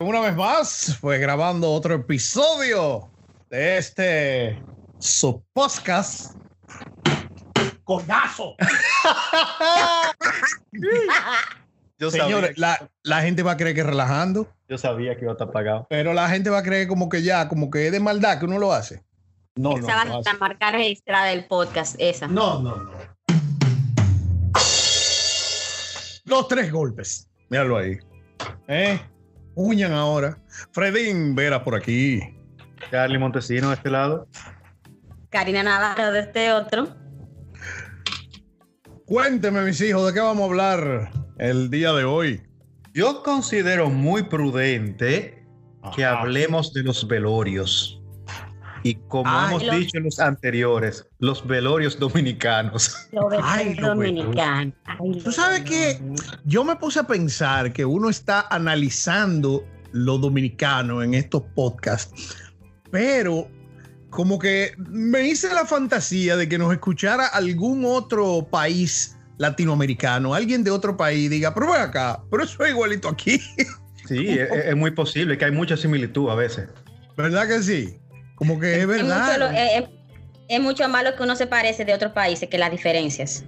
[0.00, 3.08] Una vez más, pues grabando otro episodio
[3.48, 4.60] de este
[4.98, 6.34] su podcast.
[7.84, 8.56] ¡Coñazo!
[11.98, 15.30] Yo Señores, sabía, la, la gente va a creer que relajando, yo sabía que iba
[15.30, 15.86] a estar pagado.
[15.88, 18.46] pero la gente va a creer como que ya, como que es de maldad que
[18.46, 19.04] uno lo hace.
[19.54, 20.32] No, no, Esa va no a hace.
[20.32, 22.26] la marca registrada del podcast, esa.
[22.26, 22.90] No, no, no.
[26.24, 27.28] Los tres golpes.
[27.48, 27.96] Míralo ahí.
[28.66, 29.00] ¿Eh?
[29.54, 30.38] Uñan ahora.
[30.72, 32.20] Fredín Vera por aquí.
[32.90, 34.28] Charlie Montesino de este lado.
[35.30, 36.88] Karina Navarro de este otro.
[39.06, 42.42] Cuénteme, mis hijos, ¿de qué vamos a hablar el día de hoy?
[42.94, 45.44] Yo considero muy prudente
[45.94, 48.00] que hablemos de los velorios.
[48.84, 53.08] Y como Ay, hemos los- dicho en los anteriores, los velorios dominicanos.
[53.42, 54.72] Ay, lo dominicano.
[54.84, 55.98] Ay, Tú sabes que
[56.44, 62.36] yo me puse a pensar que uno está analizando lo dominicano en estos podcasts,
[62.90, 63.48] pero
[64.10, 70.62] como que me hice la fantasía de que nos escuchara algún otro país latinoamericano, alguien
[70.62, 73.40] de otro país, diga, pero ven acá, pero eso es igualito aquí,
[74.06, 76.68] Sí, es, es muy posible que hay mucha similitud a veces.
[77.16, 77.96] ¿verdad que sí?
[78.34, 79.38] Como que es Es mucho, verdad.
[79.38, 79.88] lo- eh, eh,
[80.48, 83.44] es mucho más lo que uno se parece de otros países que las diferencias.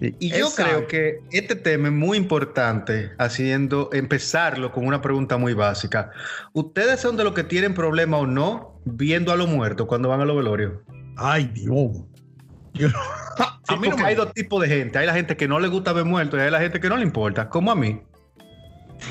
[0.00, 0.62] Y yo Exacto.
[0.62, 6.12] creo que este tema es muy importante, haciendo, empezarlo con una pregunta muy básica.
[6.52, 10.20] ¿Ustedes son de los que tienen problema o no viendo a los muertos cuando van
[10.20, 10.74] a los velorios?
[11.16, 11.90] Ay, Dios.
[12.74, 12.94] Yo- Sí,
[13.74, 14.98] a mí no me- hay dos tipos de gente.
[14.98, 16.96] Hay la gente que no le gusta ver muertos y hay la gente que no
[16.96, 18.00] le importa, como a mí.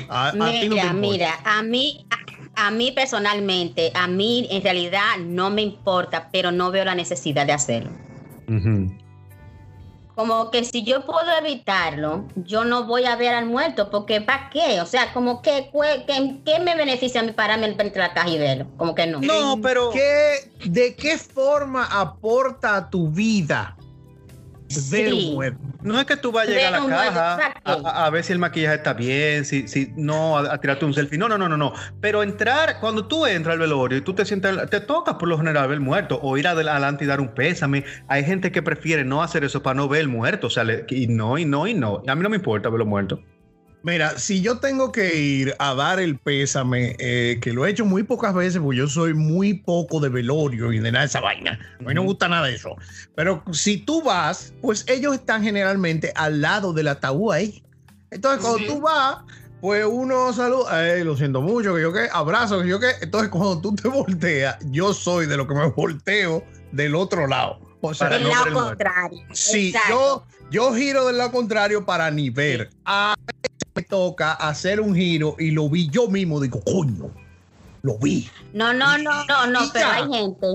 [0.08, 2.06] a- a ti no te Mira, mira, a mí,
[2.54, 7.46] a, mí personalmente, a mí en realidad no me importa, pero no veo la necesidad
[7.46, 7.90] de hacerlo.
[10.14, 14.50] Como que si yo puedo evitarlo, yo no voy a ver al muerto, porque ¿para
[14.50, 14.80] qué?
[14.80, 15.70] O sea, como que,
[16.08, 18.66] que- ¿qué me beneficia a mí pararme entre la caja y verlo?
[18.76, 19.20] Como que no.
[19.20, 23.77] No, pero ¿Qué- ¿De qué forma aporta a tu vida
[24.68, 25.30] Sí.
[25.34, 25.58] muerto?
[25.82, 28.32] no es que tú vas a llegar a Ver la muerto, caja a, ver si
[28.32, 31.18] el maquillaje está bien, si, si no, a, a tirarte un selfie.
[31.18, 31.72] No, no, no, no, no.
[32.00, 35.38] Pero entrar, cuando tú entras al velorio y tú te sientas, te toca por lo
[35.38, 37.84] general ver el muerto o ir adel- adelante y dar un pésame.
[38.08, 40.48] Hay gente que prefiere no hacer eso para no ver el muerto.
[40.48, 42.02] O sea, le- y no, y no, y no.
[42.06, 43.20] A mí no me importa ver los muertos.
[43.82, 47.84] Mira, si yo tengo que ir a dar el pésame, eh, que lo he hecho
[47.84, 51.20] muy pocas veces, porque yo soy muy poco de velorio y de nada de esa
[51.20, 51.58] vaina.
[51.78, 52.74] A mí no me gusta nada de eso.
[53.14, 57.62] Pero si tú vas, pues ellos están generalmente al lado del ataúd ahí.
[58.10, 58.66] Entonces, cuando Sí.
[58.66, 59.18] tú vas,
[59.60, 62.90] pues uno saluda, "Ey, lo siento mucho, que yo qué, abrazo, que yo qué.
[63.00, 67.60] Entonces, cuando tú te volteas, yo soy de lo que me volteo del otro lado.
[67.80, 69.20] O sea, Del lado contrario.
[69.32, 70.26] Sí, Exacto.
[70.50, 72.70] yo, yo giro del lado contrario para ni ver.
[72.84, 73.37] A veces me
[73.82, 76.40] toca hacer un giro y lo vi yo mismo.
[76.40, 77.10] Digo, coño,
[77.82, 78.28] lo vi.
[78.52, 80.46] No, no, no, no, no, pero hay gente.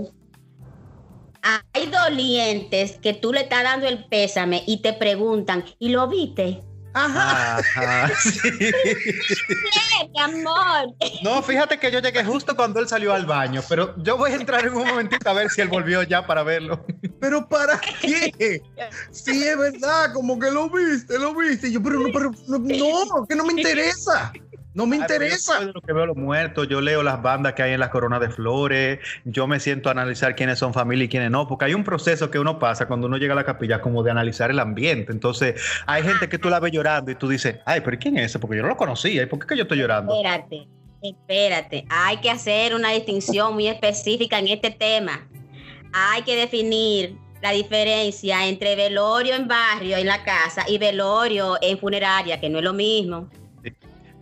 [1.41, 6.63] Hay dolientes que tú le estás dando el pésame y te preguntan, ¿y lo viste?
[6.93, 7.57] Ajá.
[7.57, 8.39] Ajá, sí.
[8.59, 10.93] ¡Eh, mi amor!
[11.23, 14.35] No, fíjate que yo llegué justo cuando él salió al baño, pero yo voy a
[14.35, 16.85] entrar en un momentito a ver si él volvió ya para verlo.
[17.19, 18.61] Pero ¿para qué?
[19.11, 21.69] Sí, es verdad, como que lo viste, lo viste.
[21.69, 24.31] Y yo, pero no, pero no, no, que no me interesa.
[24.73, 25.57] No me Ay, yo interesa.
[25.57, 27.89] soy de lo que veo los muertos, yo leo las bandas que hay en las
[27.89, 31.65] coronas de flores, yo me siento a analizar quiénes son familia y quiénes no, porque
[31.65, 34.49] hay un proceso que uno pasa cuando uno llega a la capilla como de analizar
[34.49, 35.11] el ambiente.
[35.11, 38.25] Entonces, hay gente que tú la ves llorando y tú dices, ay, pero ¿quién es
[38.25, 38.39] ese?
[38.39, 40.13] Porque yo no lo conocía, ¿y por qué que yo estoy llorando?
[40.15, 40.67] Espérate,
[41.01, 41.85] espérate.
[41.89, 45.27] Hay que hacer una distinción muy específica en este tema.
[45.93, 51.77] Hay que definir la diferencia entre velorio en barrio, en la casa, y velorio en
[51.77, 53.29] funeraria, que no es lo mismo.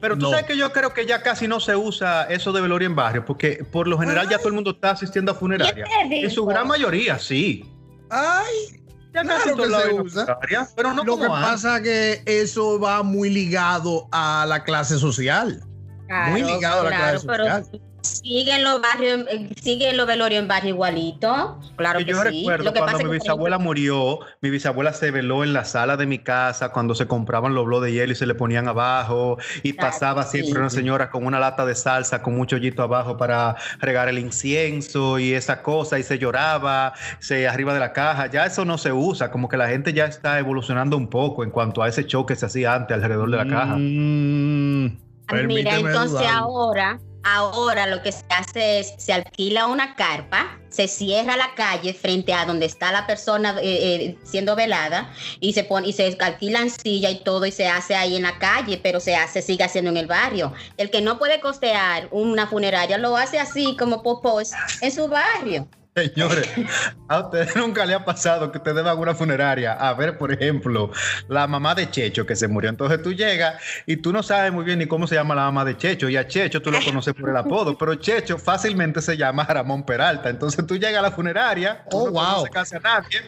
[0.01, 0.31] Pero tú No.
[0.31, 3.23] sabes que yo creo que ya casi no se usa eso de velorio en barrio,
[3.23, 5.85] porque por lo general ya todo el mundo está asistiendo a funeraria.
[5.85, 7.63] ¿Quién te En su gran mayoría, sí.
[8.09, 8.81] Ay,
[9.13, 10.39] Ya Claro que se usa.
[10.75, 11.39] pero no lo que antes.
[11.41, 15.63] pasa es que eso va muy ligado a la clase social.
[16.29, 17.81] Muy ligado a la clase pero social.
[18.21, 19.25] Siguen los barrios,
[19.61, 21.59] siguen los velorios en barrio igualito.
[21.75, 22.39] Claro Que que, yo sí.
[22.39, 25.65] recuerdo Lo que cuando pasa mi que, bisabuela murió, mi bisabuela se veló en la
[25.65, 28.67] sala de mi casa cuando se compraban los bloques de hielo y se le ponían
[28.67, 30.59] abajo y pasaba siempre sí.
[30.59, 35.19] una señora con una lata de salsa con mucho hoyito abajo para regar el incienso
[35.19, 38.27] y esa cosa y se lloraba se arriba de la caja.
[38.27, 41.51] Ya eso no se usa, como que la gente ya está evolucionando un poco en
[41.51, 43.75] cuanto a ese show que se hacía antes alrededor de la caja.
[43.77, 44.97] Mm,
[45.47, 51.37] Mira, entonces ahora Ahora lo que se hace es, se alquila una carpa, se cierra
[51.37, 55.89] la calle frente a donde está la persona eh, eh, siendo velada y se pone
[55.89, 59.15] y se alquilan silla y todo y se hace ahí en la calle, pero se
[59.15, 60.53] hace, sigue haciendo en el barrio.
[60.77, 64.51] El que no puede costear una funeraria lo hace así como popos
[64.81, 65.67] en su barrio.
[65.93, 66.49] Señores,
[67.09, 70.31] a ustedes nunca le ha pasado que ustedes van a una funeraria a ver, por
[70.31, 70.89] ejemplo,
[71.27, 72.69] la mamá de Checho que se murió.
[72.69, 75.65] Entonces tú llegas y tú no sabes muy bien ni cómo se llama la mamá
[75.65, 76.07] de Checho.
[76.07, 79.83] Y a Checho tú lo conoces por el apodo, pero Checho fácilmente se llama Ramón
[79.83, 80.29] Peralta.
[80.29, 82.45] Entonces tú llegas a la funeraria, oh, no wow.
[82.49, 83.21] casi a nadie,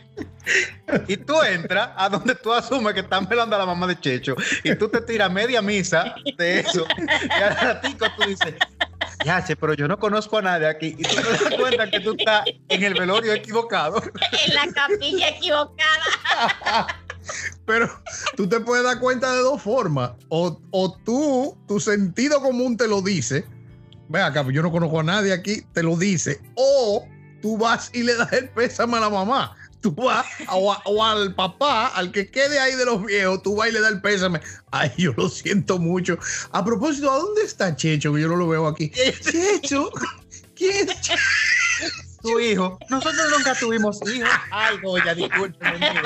[1.07, 4.36] y tú entras a donde tú asumes que están velando a la mamá de Checho
[4.63, 6.86] y tú te tiras media misa de eso.
[6.98, 8.56] Y al ratico tú dices,
[9.23, 10.95] ya, che, pero yo no conozco a nadie aquí.
[10.97, 14.01] Y tú te das cuenta que tú estás en el velorio equivocado.
[14.01, 16.87] en la capilla equivocada.
[17.65, 17.89] Pero
[18.35, 20.11] tú te puedes dar cuenta de dos formas.
[20.29, 23.45] O, o tú, tu sentido común te lo dice.
[24.09, 26.41] Ve acá, yo no conozco a nadie aquí, te lo dice.
[26.55, 27.07] O
[27.41, 29.55] tú vas y le das el pésame a la mamá.
[29.83, 33.68] Tú vas, o, o, al papá, al que quede ahí de los viejos, tú vas
[33.68, 34.39] y le das el pésame.
[34.71, 36.18] Ay, yo lo siento mucho.
[36.53, 38.13] A propósito, ¿a dónde está Checho?
[38.13, 38.89] Que yo no lo veo aquí.
[39.21, 39.89] Checho,
[40.56, 41.21] ¿quién es Checho?
[42.21, 42.80] Tu hijo.
[42.89, 44.30] Nosotros nunca tuvimos hijos.
[44.51, 45.77] Ay, Goya, discúlpeme.
[45.77, 46.01] Mire.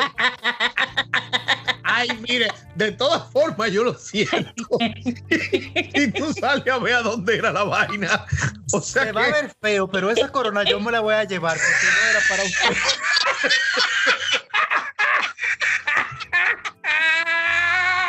[1.83, 4.53] Ay, mire, de todas formas yo lo siento.
[4.79, 8.25] y tú sales a ver a dónde era la vaina.
[8.74, 11.24] O sea, Se va a ver feo, pero esa corona yo me la voy a
[11.24, 12.77] llevar porque no era para usted.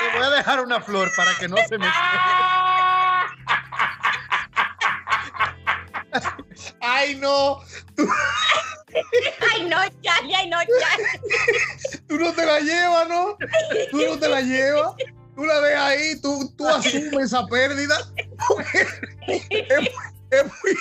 [0.00, 1.86] Te voy a dejar una flor para que no se me
[6.80, 7.60] Ay, no.
[7.96, 8.08] Tú...
[9.54, 11.20] Ay, no, ya, ay, no, ya.
[12.08, 13.36] Tú no te la llevas, ¿no?
[13.90, 14.94] Tú no te la llevas.
[15.36, 17.96] Tú la ves ahí, tú, tú asumes esa pérdida.
[18.74, 18.88] Es,
[20.30, 20.76] es muy...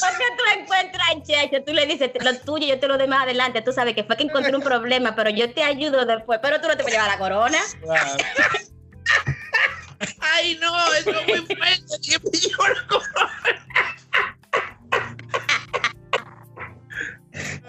[0.00, 3.22] Porque tú encuentras a Checho, tú le dices lo tuyo, yo te lo doy más
[3.22, 3.62] adelante.
[3.62, 6.40] Tú sabes que fue que encontré un problema, pero yo te ayudo después.
[6.42, 7.58] Pero tú no te vas a llevar la corona.
[7.82, 8.16] Claro.
[10.20, 11.84] Ay, no, eso es muy fuerte.
[12.02, 13.42] ¿Quién me llevó la corona?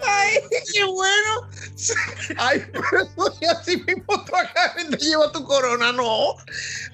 [0.06, 0.38] Ay,
[0.72, 1.48] qué bueno.
[2.38, 6.34] Ay, pero así mismo tú acá te lleva tu corona, no.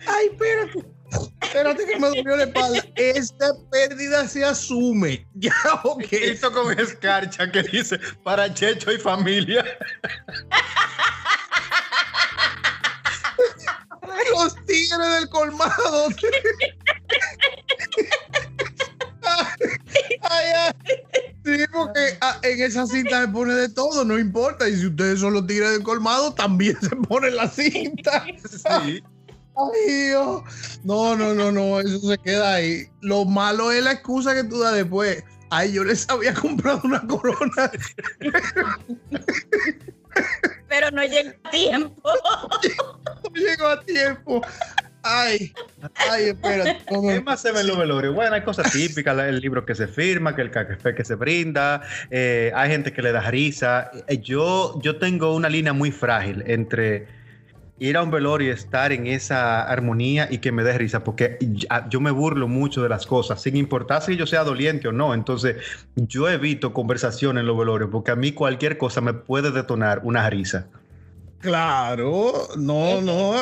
[0.06, 0.99] Ay, espérate.
[1.42, 2.84] Espérate que me dolió la espalda.
[2.94, 5.26] Esta pérdida se asume.
[5.34, 5.54] Ya,
[5.84, 6.12] ok.
[6.12, 9.64] Hizo con escarcha que dice para Checho y familia.
[14.32, 16.08] Los tigres del colmado.
[20.22, 20.72] ay, ay.
[21.44, 24.68] Sí, porque ah, en esa cinta se pone de todo, no importa.
[24.68, 28.24] Y si ustedes son los tigres del colmado, también se pone la cinta.
[28.84, 29.02] Sí.
[29.62, 30.42] Ay, Dios.
[30.84, 32.86] No, no, no, no, eso se queda ahí.
[33.00, 35.22] Lo malo es la excusa que tú das después.
[35.50, 37.70] Ay, yo les había comprado una corona.
[40.68, 42.02] Pero no llegó a tiempo.
[43.22, 44.40] No llegó a tiempo.
[45.02, 45.52] Ay,
[46.10, 46.78] ay, espérate.
[46.88, 48.14] ¿Qué más se ve en los velorios?
[48.14, 51.82] Bueno, hay cosas típicas, el libro que se firma, que el café que se brinda,
[52.10, 53.90] eh, hay gente que le da risa.
[54.22, 57.06] Yo, yo tengo una línea muy frágil entre
[57.80, 61.38] ir a un velorio y estar en esa armonía y que me dé risa, porque
[61.88, 65.14] yo me burlo mucho de las cosas, sin importar si yo sea doliente o no.
[65.14, 65.56] Entonces,
[65.96, 70.28] yo evito conversación en los velorios, porque a mí cualquier cosa me puede detonar una
[70.28, 70.68] risa.
[71.40, 73.34] Claro, no, no.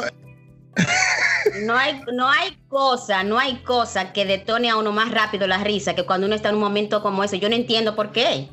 [1.65, 5.59] No hay, no hay cosa, no hay cosa que detone a uno más rápido la
[5.65, 7.41] risa que cuando uno está en un momento como ese.
[7.41, 8.49] Yo no entiendo por qué.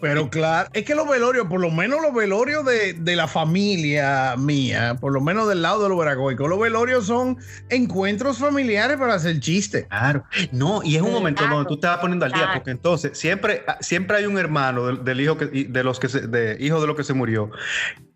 [0.00, 4.34] Pero claro, es que los velorios, por lo menos los velorios de, de, la familia
[4.36, 7.38] mía, por lo menos del lado de los veragoicos, los velorios son
[7.68, 9.86] encuentros familiares para hacer chiste.
[9.88, 11.56] Claro, no, y es un momento claro.
[11.56, 15.04] donde tú te vas poniendo al día, porque entonces siempre, siempre hay un hermano del,
[15.04, 17.50] del hijo que, de los que se, de hijo de lo que se murió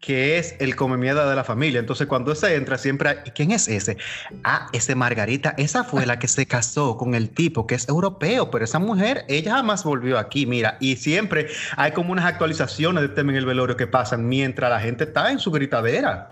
[0.01, 1.79] que es el come mierda de la familia.
[1.79, 3.99] Entonces, cuando ese entra, siempre hay, ¿quién es ese?
[4.45, 8.51] Ah, ese Margarita, esa fue la que se casó con el tipo que es europeo,
[8.51, 13.09] pero esa mujer, ella jamás volvió aquí, mira, y siempre hay como unas actualizaciones de
[13.09, 16.31] tema en el velorio que pasan mientras la gente está en su gritadera.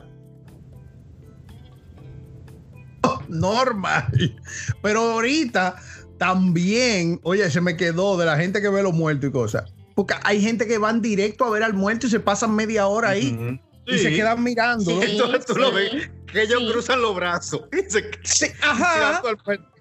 [3.28, 4.36] Normal.
[4.82, 5.76] Pero ahorita
[6.18, 9.64] también, oye, se me quedó de la gente que ve los muertos y cosas.
[9.94, 13.10] Porque hay gente que van directo a ver al muerto y se pasan media hora
[13.10, 13.36] ahí.
[13.38, 13.60] Uh -huh.
[13.88, 13.94] Sí.
[13.94, 14.84] Y se quedan mirando.
[14.84, 15.60] Sí, Entonces tú sí.
[15.60, 16.72] lo ves, que ellos sí.
[16.72, 17.62] cruzan los brazos.
[17.72, 19.22] Y se sí, ajá.
[19.22, 19.36] Como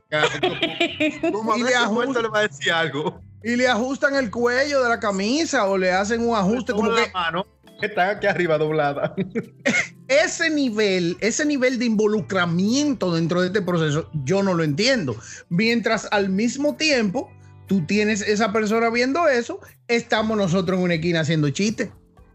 [1.57, 3.21] y le, ajustan, le va a decir algo.
[3.43, 7.01] Y le ajustan el cuello de la camisa o le hacen un ajuste como que...
[7.01, 7.45] la mano
[7.79, 9.15] que está aquí arriba doblada.
[10.07, 15.15] ese nivel, ese nivel de involucramiento dentro de este proceso, yo no lo entiendo.
[15.49, 17.31] Mientras al mismo tiempo
[17.67, 21.89] tú tienes esa persona viendo eso, estamos nosotros en una esquina haciendo chistes.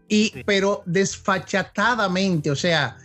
[0.07, 2.97] Y, pero desfachatadamente, o sea,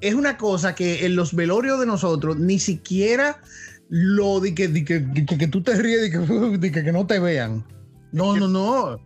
[0.00, 3.42] es una cosa que en los velorios de nosotros ni siquiera
[3.88, 6.10] lo de que, que, tú te ríes de
[6.72, 7.64] que, que, no te vean.
[8.12, 9.00] No, no, no.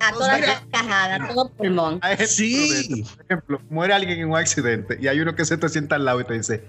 [0.00, 2.00] a todas las cajadas, a todo pulmón.
[2.26, 3.04] Sí.
[3.16, 6.04] Por ejemplo, muere alguien en un accidente y hay uno que se te sienta al
[6.04, 6.64] lado y te dice,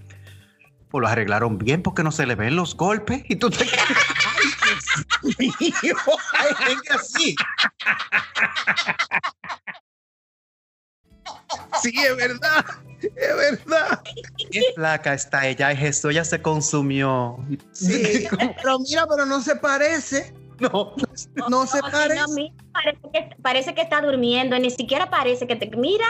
[0.89, 3.65] pues lo arreglaron bien porque no se le ven los golpes y tú te
[6.91, 7.35] así.
[11.81, 12.65] Sí, es verdad.
[13.01, 14.01] Es verdad.
[14.51, 15.71] Qué flaca está ella.
[15.71, 17.37] Es esto, ella se consumió.
[17.71, 18.27] Sí,
[18.61, 20.33] pero mira, pero no se parece.
[20.59, 20.93] No,
[21.49, 22.51] no, se parece.
[22.73, 26.05] parece, que, parece que está durmiendo, ni siquiera parece que te mira,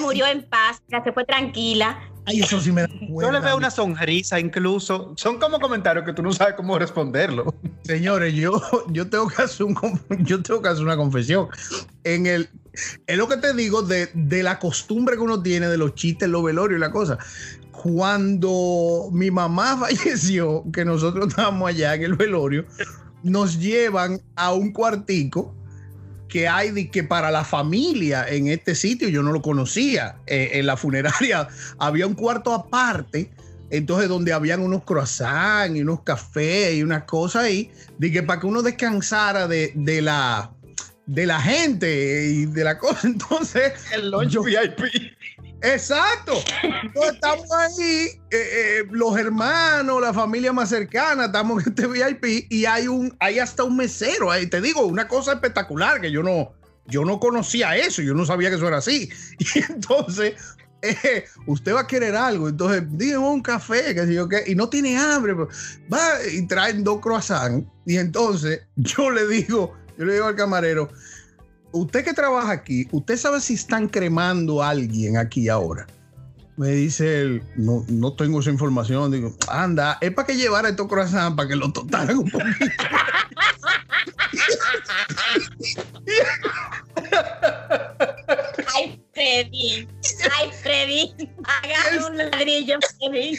[0.00, 1.98] murió en paz, se fue tranquila.
[2.28, 5.14] Ay, eso sí me da Yo le veo una sonrisa incluso.
[5.16, 7.54] Son como comentarios que tú no sabes cómo responderlo.
[7.84, 9.74] Señores, yo, yo, tengo, que hacer un,
[10.20, 11.48] yo tengo que hacer una confesión.
[12.04, 12.50] En el,
[13.06, 16.28] es lo que te digo de, de la costumbre que uno tiene de los chistes,
[16.28, 17.16] los velorios y la cosa.
[17.72, 22.66] Cuando mi mamá falleció, que nosotros estábamos allá en el velorio,
[23.22, 25.54] nos llevan a un cuartico
[26.28, 30.16] que hay de que para la familia en este sitio, yo no lo conocía.
[30.26, 33.30] Eh, en la funeraria había un cuarto aparte,
[33.70, 38.40] entonces donde habían unos croissants y unos cafés y unas cosas ahí, de que para
[38.40, 40.52] que uno descansara de, de la
[41.08, 43.00] de la gente y de la cosa.
[43.08, 44.78] Entonces, el lunch VIP.
[45.62, 46.34] Exacto.
[46.62, 52.46] Entonces estamos ahí, eh, eh, los hermanos, la familia más cercana, estamos en este VIP
[52.50, 54.28] y hay un, hay hasta un mesero.
[54.50, 56.52] Te digo, una cosa espectacular que yo no,
[56.86, 59.10] yo no conocía eso, yo no sabía que eso era así.
[59.38, 60.34] Y entonces,
[60.82, 64.96] eh, usted va a querer algo, entonces dime un café, yo qué, y no tiene
[64.96, 67.66] hambre, pues, va y traen dos croissants.
[67.84, 70.88] Y entonces yo le digo, yo le digo al camarero,
[71.78, 75.86] usted que trabaja aquí, ¿usted sabe si están cremando a alguien aquí ahora?
[76.56, 79.12] Me dice él, no, no tengo esa información.
[79.12, 82.58] Digo, anda, es para que llevara estos croissants para que lo totaran un poquito.
[88.74, 89.88] Ay, Freddy.
[90.36, 91.14] Ay, Freddy.
[91.44, 93.38] Haga un ladrillo, Freddy.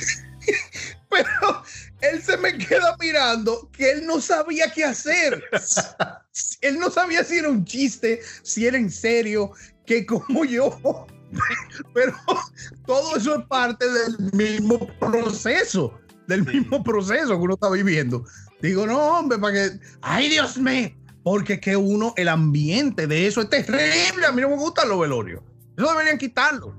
[1.10, 1.63] Pero
[2.01, 5.44] él se me queda mirando que él no sabía qué hacer.
[6.62, 9.51] él no sabía si era un chiste, si era en serio,
[9.86, 10.77] que como yo.
[11.94, 12.13] Pero
[12.86, 18.25] todo eso es parte del mismo proceso, del mismo proceso que uno está viviendo.
[18.62, 19.79] Digo, no, hombre, para que.
[20.01, 20.91] ¡Ay, Dios mío!
[21.24, 24.25] Porque que uno, el ambiente de eso es terrible.
[24.25, 25.44] A mí no me gustan los velorios.
[25.77, 26.75] Eso deberían quitarlo.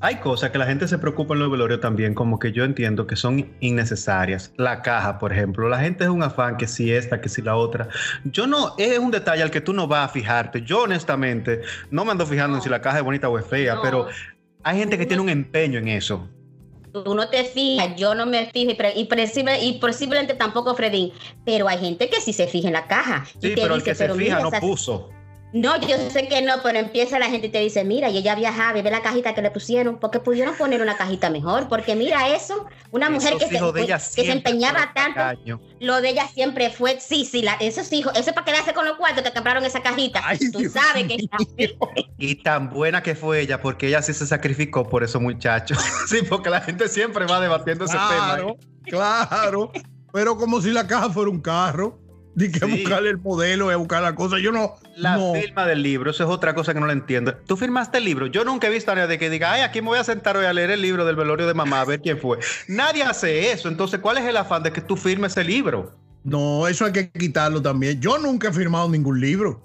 [0.00, 3.06] Hay cosas que la gente se preocupa en los velorios también, como que yo entiendo
[3.06, 4.52] que son innecesarias.
[4.56, 5.68] La caja, por ejemplo.
[5.68, 7.88] La gente es un afán que si esta, que si la otra.
[8.24, 10.62] Yo no, es un detalle al que tú no vas a fijarte.
[10.62, 13.80] Yo honestamente no me ando fijando en si la caja es bonita o es fea,
[13.82, 14.08] pero
[14.62, 16.28] hay gente que tiene un empeño en eso.
[16.92, 19.08] Tú no te fijas, yo no me fijo y,
[19.62, 21.12] y posiblemente tampoco Fredín,
[21.44, 23.24] pero hay gente que sí se fija en la caja.
[23.40, 25.10] Sí, pero el que se fija no puso.
[25.54, 28.34] No, yo sé que no, pero empieza la gente y te dice, mira, y ella
[28.34, 31.94] viajaba y ve la cajita que le pusieron, porque pudieron poner una cajita mejor, porque
[31.94, 35.40] mira eso, una mujer que, se, que se, empeñaba tanto,
[35.78, 38.84] lo de ella siempre fue, sí, sí, la, eso sí, eso es para quedarse con
[38.84, 41.76] los cuartos que compraron esa cajita, tú sabes que
[42.18, 46.22] Y tan buena que fue ella, porque ella sí se sacrificó por esos muchachos, sí,
[46.28, 48.56] porque la gente siempre va debatiendo ese tema.
[48.86, 49.70] Claro,
[50.12, 52.03] pero como si la caja fuera un carro.
[52.34, 54.38] Di que buscarle el modelo, y buscar la cosa.
[54.38, 54.76] Yo no.
[54.96, 57.34] La firma del libro, eso es otra cosa que no la entiendo.
[57.46, 58.26] Tú firmaste el libro.
[58.26, 60.46] Yo nunca he visto a nadie que diga, ay, aquí me voy a sentar hoy
[60.46, 62.38] a leer el libro del velorio de mamá, a ver quién fue.
[62.68, 63.68] Nadie hace eso.
[63.68, 65.96] Entonces, ¿cuál es el afán de que tú firmes el libro?
[66.24, 68.00] No, eso hay que quitarlo también.
[68.00, 69.62] Yo nunca he firmado ningún libro.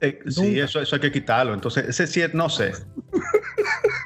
[0.00, 1.54] Eh, sí, eso, eso hay que quitarlo.
[1.54, 2.72] Entonces, ese sí, no sé.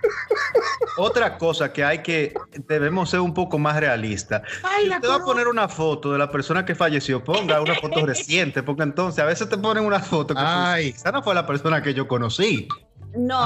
[0.97, 2.35] Otra cosa que hay que,
[2.69, 4.43] debemos ser un poco más realistas.
[4.81, 8.05] si usted va a poner una foto de la persona que falleció, ponga una foto
[8.07, 10.89] reciente, porque entonces a veces te ponen una foto que Ay.
[10.89, 12.69] esa no fue la persona que yo conocí.
[13.15, 13.45] No,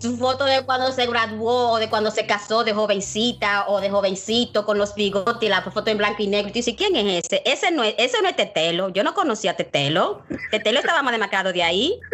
[0.00, 4.64] su foto de cuando se graduó, de cuando se casó, de jovencita o de jovencito
[4.64, 6.48] con los bigotes, la foto en blanco y negro.
[6.50, 7.42] Y dice, ¿quién es ese?
[7.44, 8.88] Ese no es, ese no es Tetelo.
[8.88, 10.22] Yo no conocía a Tetelo.
[10.50, 11.98] Tetelo estaba más demacrado de ahí.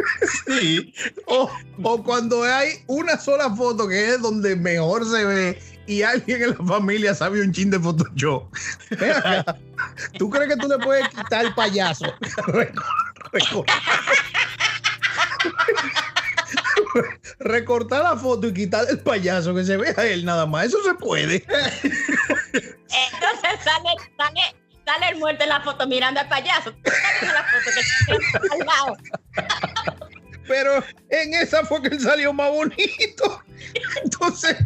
[0.47, 0.95] Sí.
[1.27, 1.51] O,
[1.83, 6.51] o cuando hay una sola foto que es donde mejor se ve y alguien en
[6.51, 8.45] la familia sabe un chin de Photoshop.
[10.19, 12.05] ¿Tú crees que tú le puedes quitar el payaso?
[17.41, 20.67] recortar la foto y quitar el payaso que se vea él nada más.
[20.67, 21.37] Eso se puede.
[22.53, 24.41] Entonces sale, sale,
[24.85, 26.75] sale el muerto en la foto mirando al payaso.
[27.23, 27.71] La foto
[28.07, 28.97] que al lado.
[30.47, 33.43] Pero en esa fue que él salió más bonito.
[34.03, 34.57] Entonces,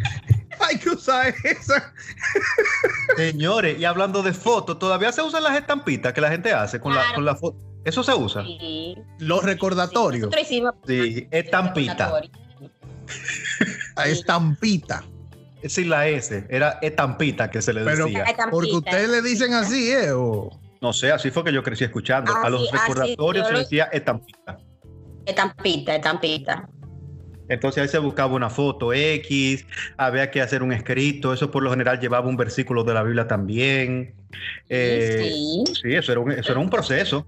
[0.59, 1.93] hay que usar esa.
[3.17, 6.95] Señores, y hablando de fotos, todavía se usan las estampitas que la gente hace con,
[6.95, 7.57] la, con la foto.
[7.83, 8.43] ¿Eso se usa?
[8.43, 8.95] Sí.
[9.19, 10.29] Los recordatorios.
[10.87, 12.21] Sí, estampita.
[13.95, 15.03] A estampita.
[15.65, 18.25] Sin la S, era estampita que se le Pero decía.
[18.51, 20.11] Porque ustedes le dicen así, ¿eh?
[20.11, 20.49] O-
[20.81, 22.33] No sé, así fue que yo crecí escuchando.
[22.35, 24.57] a los recordatorios se lo- decía estampita.
[25.25, 26.69] Estampita, estampita.
[27.47, 29.65] Entonces ahí se buscaba una foto X,
[29.97, 33.27] había que hacer un escrito, eso por lo general llevaba un versículo de la Biblia
[33.27, 34.15] también.
[34.69, 35.63] Eh, sí.
[35.81, 37.27] sí, eso era un, eso era un proceso.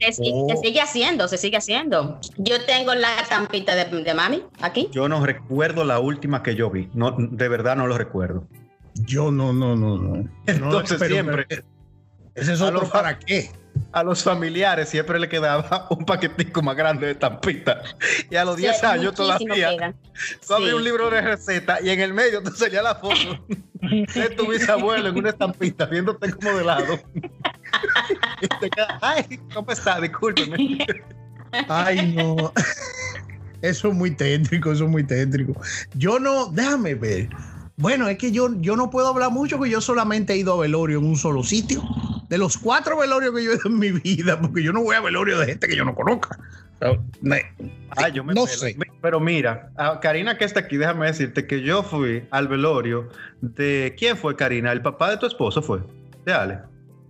[0.00, 0.48] Se, si- Oh.
[0.48, 2.18] se sigue haciendo, se sigue haciendo.
[2.36, 4.88] Yo tengo la estampita de, de mami aquí.
[4.92, 8.46] Yo no recuerdo la última que yo vi, no, de verdad no lo recuerdo.
[8.94, 10.28] Yo no, no, no, no.
[10.46, 11.62] Entonces pero- siempre- pero-
[12.34, 13.50] ¿Ese es otro los- para qué?
[13.92, 17.80] A los familiares siempre le quedaba un paquetico más grande de estampita.
[18.30, 19.94] Y a los 10 Sí, años todavía abres
[20.40, 20.72] Sí.
[20.72, 23.14] un libro de recetas y en el medio te salía la foto
[23.80, 26.98] de tu bisabuelo en una estampita viéndote como de lado.
[28.40, 30.00] Y te quedas, ay, ¿cómo está?
[30.00, 30.86] Discúlpeme.
[31.68, 32.52] Ay, no.
[33.62, 35.58] Eso es muy tétrico, eso es muy tétrico.
[35.94, 37.28] Yo no, déjame ver.
[37.76, 40.60] Bueno, es que yo, yo no puedo hablar mucho porque yo solamente he ido a
[40.60, 41.82] velorio en un solo sitio.
[42.28, 44.96] De los cuatro velorios que yo he ido en mi vida, porque yo no voy
[44.96, 46.38] a velorio de gente que yo no conozca.
[47.22, 47.42] Me-
[48.12, 48.76] yo me no sé.
[49.00, 53.08] Pero mira, a Karina que está aquí, déjame decirte que yo fui al velorio
[53.40, 53.94] de...
[53.98, 54.70] ¿Quién fue Karina?
[54.72, 55.80] ¿El papá de tu esposo fue?
[56.26, 56.58] De Ale.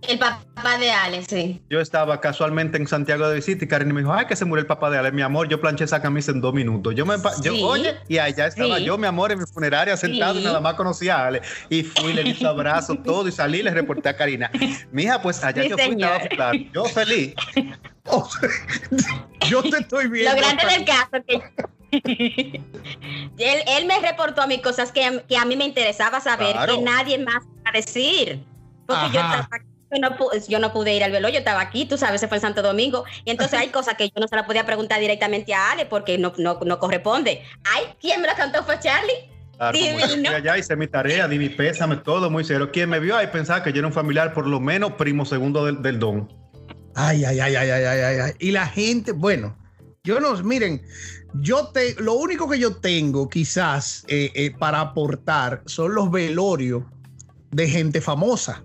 [0.07, 1.61] El papá de Alex, sí.
[1.69, 4.61] Yo estaba casualmente en Santiago de visita y Karina me dijo, ay, que se murió
[4.61, 6.93] el papá de Ale, mi amor, yo planché esa camisa en dos minutos.
[6.95, 7.61] Yo me, empa- yo, Sí.
[7.63, 8.85] oye, y allá estaba Sí.
[8.85, 10.45] yo, mi amor, en mi funeraria sentado y Sí.
[10.45, 11.41] nada más conocía a Ale.
[11.69, 14.51] Y fui, le di su abrazo, todo, y salí y le reporté a Karina.
[14.91, 16.11] Mija, pues allá Sí, yo fui, señor.
[16.21, 17.33] estaba claro, yo feliz.
[18.07, 18.49] o sea,
[19.49, 20.31] yo te estoy viendo.
[20.31, 21.41] Lo grande del caso que
[23.37, 26.75] él, él me reportó a mí cosas que, que a mí me interesaba saber Claro.
[26.75, 28.43] que nadie más va a decir.
[28.85, 29.39] Porque yo Ajá.
[29.41, 31.97] estaba aquí, yo no, pu- yo no pude ir al velo, yo estaba aquí, tú
[31.97, 33.05] sabes, se fue en Santo Domingo.
[33.23, 36.17] Y entonces hay cosas que yo no se la podía preguntar directamente a Ale porque
[36.17, 37.43] no, no, no corresponde.
[37.63, 39.29] Ay, ¿quién me la cantó fue Charlie?
[39.57, 40.29] Claro, como yo Divino.
[40.31, 42.71] fui allá hice mi tarea, di mi pésame, todo muy serio.
[42.71, 45.65] Quien me vio ahí pensaba que yo era un familiar, por lo menos primo segundo
[45.65, 46.27] del, del don.
[46.93, 48.31] Ay, ay, ay, ay, ay, ay, ay, ay.
[48.39, 49.57] Y la gente, bueno,
[50.03, 50.81] yo no, miren,
[51.35, 56.83] yo te, lo único que yo tengo quizás eh, eh, para aportar son los velorios
[57.51, 58.61] de gente famosa.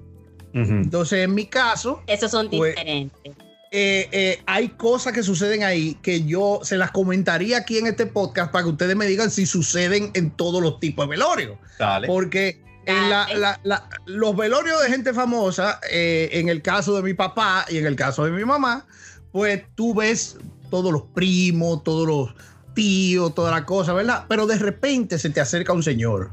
[0.53, 3.33] Entonces, en mi caso, Esos son Pues- diferentes.
[3.73, 8.07] eh, eh, hay cosas que suceden ahí que yo se las comentaría aquí en este
[8.07, 11.57] podcast para que ustedes me digan si suceden en todos los tipos de velorios.
[11.79, 12.07] Dale.
[12.09, 13.39] Porque en la- Dale.
[13.39, 17.79] la- la- los velorios de gente famosa, eh, en el caso de mi papá y
[17.79, 18.87] en el caso de mi mamá,
[19.31, 20.37] pues tú ves
[20.71, 22.35] todos los primos, todos los
[22.75, 24.25] tíos, toda la cosa, ¿verdad?
[24.29, 26.31] Pero de repente se te acerca un señor.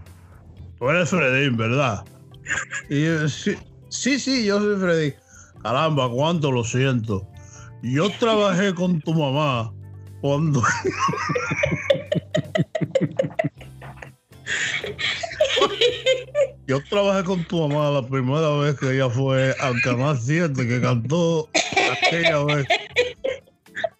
[0.80, 2.04] Tú eres Fredín, ¿verdad?
[2.90, 3.56] Y yo, sí,
[3.98, 5.14] sí, sí, yo soy Fredín.
[5.64, 7.28] Caramba, cuánto lo siento.
[7.82, 9.74] Yo trabajé con tu mamá
[10.22, 10.62] cuando...
[16.68, 20.82] Yo trabajé con tu mamá la primera vez que ella fue al Canal 7 que
[20.82, 21.50] cantó
[21.92, 22.68] aquella vez.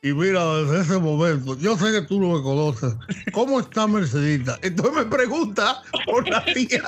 [0.08, 2.94] Y mira, desde ese momento, yo sé que tú no me conoces.
[3.34, 4.58] ¿Cómo está Mercedita?
[4.62, 6.84] Entonces me pregunta por la tía.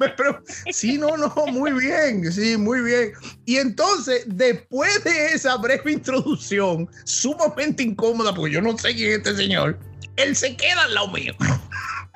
[0.00, 0.38] Me pre-
[0.72, 3.12] sí, no, no, muy bien, sí, muy bien.
[3.44, 9.18] Y entonces, después de esa breve introducción, sumamente incómoda, porque yo no sé quién es
[9.18, 9.78] este señor,
[10.16, 11.34] él se queda al lado mío.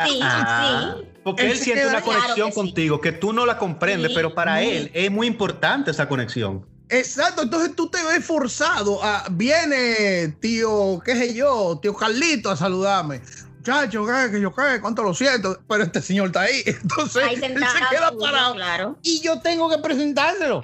[0.04, 1.06] Sí, Ah, sí.
[1.24, 2.60] Porque Él siente una Claro conexión que sí.
[2.60, 6.64] contigo que tú no la comprendes, Sí, pero para él es muy importante esa conexión.
[6.88, 12.56] Exacto, entonces tú te ves forzado a, viene tío, qué sé yo, tío Carlito a
[12.56, 13.20] saludarme.
[13.58, 14.30] Muchacho, ¿qué?
[14.30, 16.62] Que yo qué, cuánto lo siento, pero este señor está ahí.
[16.66, 18.98] Entonces Ahí él se queda parado Claro.
[19.02, 20.62] y yo tengo que presentárselo.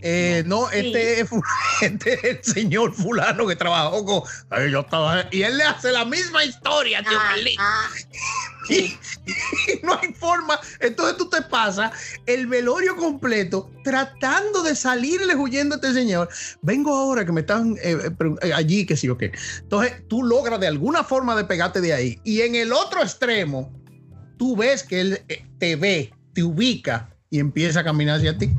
[0.00, 0.76] Eh, no, Sí.
[0.78, 1.28] este, es
[1.82, 4.22] este es el señor fulano que trabajó con.
[4.50, 7.60] Ay, yo estaba- y él le hace la misma historia, tío Ah, Carlito.
[7.64, 7.88] ah,
[8.68, 8.98] Y
[9.82, 10.58] no hay forma.
[10.80, 11.92] Entonces tú te pasas
[12.26, 16.28] el velorio completo tratando de salirle huyendo a este señor.
[16.62, 18.10] Vengo ahora que me están eh, eh,
[18.42, 19.32] eh, allí, que sí o qué.
[19.60, 22.20] Entonces tú logras de alguna forma de pegarte de ahí.
[22.24, 23.72] Y en el otro extremo,
[24.36, 25.22] tú ves que él
[25.58, 28.50] te ve, te ubica y empieza a caminar hacia ti.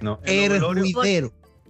[0.00, 0.62] No, Eres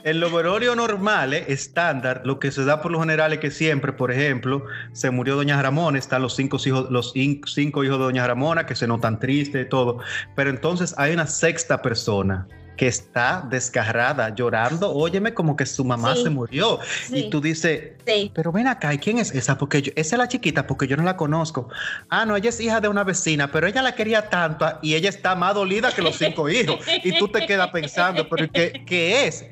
[0.03, 3.93] En los velorios normales, estándar, lo que se da por lo general es que siempre,
[3.93, 8.27] por ejemplo, se murió Doña Ramona, están los cinco hijos, los cinco hijos de Doña
[8.27, 9.99] Ramona que se notan tristes y todo.
[10.37, 12.49] Pero entonces hay una sexta persona
[12.81, 16.79] que está desgarrada, llorando, óyeme, como que su mamá se murió.
[17.11, 17.91] Y tú dices,
[18.33, 19.59] pero ven acá, ¿y quién es esa?
[19.59, 21.69] Porque yo, esa es la chiquita, porque yo no la conozco.
[22.09, 25.11] Ah, no, ella es hija de una vecina, pero ella la quería tanto y ella
[25.11, 26.81] está más dolida que los cinco hijos.
[27.05, 29.45] Y tú te quedas pensando, pero ¿qué, qué es?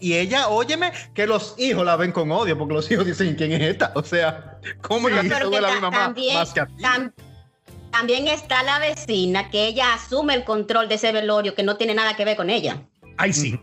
[0.00, 3.52] y ella, óyeme, que los hijos la ven con odio, porque los hijos dicen, ¿quién
[3.52, 3.92] es esta?
[3.94, 6.74] O sea, ¿cómo que se duele a mi mamá más que a ti?
[7.94, 11.94] También está la vecina que ella asume el control de ese velorio que no tiene
[11.94, 12.82] nada que ver con ella.
[13.18, 13.60] Ay, sí.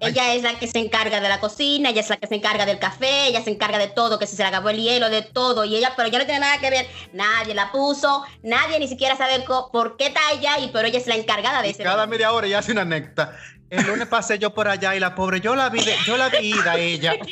[0.00, 2.66] Ella es la que se encarga de la cocina, ella es la que se encarga
[2.66, 5.22] del café, ella se encarga de todo, que si se le acabó el hielo, de
[5.22, 8.88] todo, y ella, pero ella no tiene nada que ver, nadie la puso, nadie ni
[8.88, 12.08] siquiera sabe por qué está ella, y pero ella es la encargada de y Cada
[12.08, 13.38] media hora ella hace una anécdota.
[13.70, 16.52] El lunes pasé yo por allá y la pobre, yo la vi, yo la vi
[16.66, 17.14] a ella.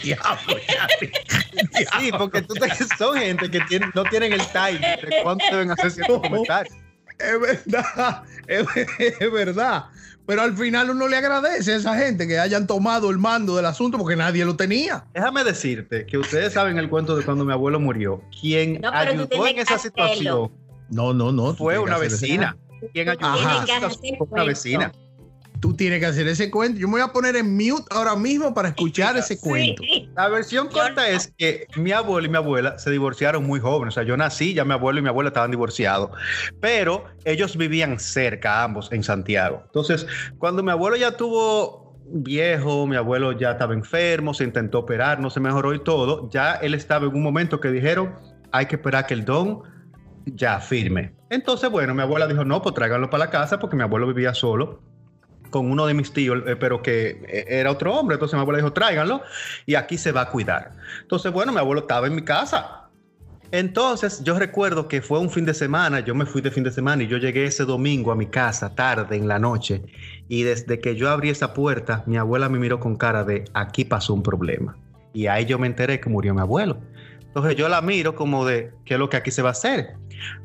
[0.02, 0.56] Diablo,
[1.98, 5.90] Sí, porque tú te, son gente que no tienen el time de cuánto deben hacer
[5.90, 6.74] ciertos comentarios.
[7.18, 9.84] Es verdad, es, verdad.
[10.26, 13.66] Pero al final uno le agradece a esa gente que hayan tomado el mando del
[13.66, 15.04] asunto porque nadie lo tenía.
[15.12, 18.22] Déjame decirte que ustedes saben el cuento de cuando mi abuelo murió.
[18.40, 20.50] Quien ayudó en esa situación.
[20.88, 21.54] No, no, no.
[21.54, 22.56] Fue una vecina.
[22.94, 24.92] Quien ayudó en esa situación fue una vecina
[25.60, 26.80] tú tienes que hacer ese cuento.
[26.80, 29.82] Yo me voy a poner en mute ahora mismo para escuchar ese cuento.
[30.16, 33.94] La versión corta es que mi abuelo y mi abuela se divorciaron muy jóvenes.
[33.94, 36.10] O sea, yo nací, ya mi abuelo y mi abuela estaban divorciados.
[36.60, 39.62] Pero ellos vivían cerca, ambos, en Santiago.
[39.66, 40.06] Entonces,
[40.38, 45.30] cuando mi abuelo ya tuvo viejo, mi abuelo ya estaba enfermo, se intentó operar, no
[45.30, 48.14] se mejoró y todo, ya él estaba en un momento que dijeron,
[48.50, 49.62] hay que esperar que el don
[50.24, 51.12] ya firme.
[51.28, 54.34] Entonces, bueno, mi abuela dijo, no, pues tráiganlo para la casa porque mi abuelo vivía
[54.34, 54.80] solo
[55.50, 58.14] con uno de mis tíos, eh, pero que eh, era otro hombre.
[58.14, 59.22] Entonces mi abuela dijo, tráiganlo
[59.66, 60.76] y aquí se va a cuidar.
[61.02, 62.80] Entonces, bueno, mi abuelo estaba en mi casa.
[63.52, 66.70] Entonces yo recuerdo que fue un fin de semana, yo me fui de fin de
[66.70, 69.82] semana y yo llegué ese domingo a mi casa tarde en la noche
[70.28, 73.84] y desde que yo abrí esa puerta, mi abuela me miró con cara de aquí
[73.84, 74.76] pasó un problema.
[75.12, 76.78] Y ahí yo me enteré que murió mi abuelo.
[77.30, 79.94] Entonces yo la miro como de, ¿qué es lo que aquí se va a hacer?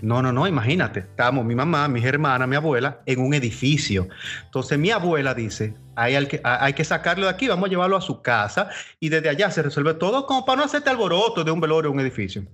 [0.04, 4.08] No, no, no, imagínate, estamos mi mamá, mis hermanas, mi abuela en un edificio.
[4.44, 8.02] Entonces mi abuela dice, hay, que, hay que sacarlo de aquí, vamos a llevarlo a
[8.02, 8.70] su casa
[9.00, 11.94] y desde allá se resuelve todo como para no hacerte alboroto de un velorio o
[11.94, 12.46] un edificio.